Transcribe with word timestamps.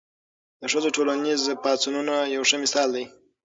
د 0.61 0.63
ښځو 0.71 0.89
ټولنیز 0.95 1.41
پاڅونونه 1.63 2.15
یو 2.35 2.43
ښه 2.49 2.57
مثال 2.63 2.89
دی. 2.95 3.05